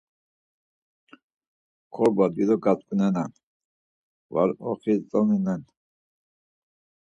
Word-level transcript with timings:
Korba 1.93 2.25
dido 2.35 2.55
gatzǩunen 2.63 3.31
var 4.33 4.49
oxitzoninen. 4.69 5.61